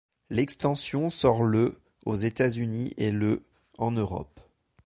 L'extension 0.31 1.11
sort 1.11 1.43
le 1.43 1.79
aux 2.07 2.15
États-Unis 2.15 2.91
et 2.97 3.11
le 3.11 3.43
en 3.77 3.91
Europe. 3.91 4.39